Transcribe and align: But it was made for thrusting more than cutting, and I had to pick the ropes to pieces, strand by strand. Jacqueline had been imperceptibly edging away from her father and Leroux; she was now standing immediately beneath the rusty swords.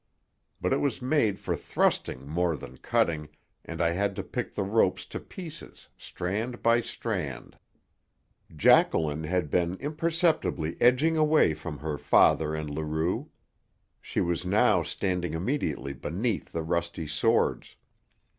But 0.59 0.73
it 0.73 0.79
was 0.81 0.99
made 0.99 1.37
for 1.37 1.55
thrusting 1.55 2.27
more 2.27 2.55
than 2.55 2.77
cutting, 2.77 3.29
and 3.63 3.79
I 3.79 3.91
had 3.91 4.15
to 4.15 4.23
pick 4.23 4.55
the 4.55 4.63
ropes 4.63 5.05
to 5.05 5.19
pieces, 5.19 5.89
strand 5.95 6.63
by 6.63 6.81
strand. 6.81 7.59
Jacqueline 8.55 9.25
had 9.25 9.51
been 9.51 9.75
imperceptibly 9.79 10.75
edging 10.81 11.17
away 11.17 11.53
from 11.53 11.77
her 11.77 11.99
father 11.99 12.55
and 12.55 12.67
Leroux; 12.67 13.29
she 14.01 14.21
was 14.21 14.43
now 14.43 14.81
standing 14.81 15.35
immediately 15.35 15.93
beneath 15.93 16.51
the 16.51 16.63
rusty 16.63 17.05
swords. 17.05 17.75